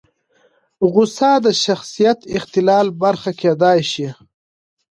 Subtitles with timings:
[0.93, 4.07] غوسه د شخصیت اختلال برخه کېدای شي.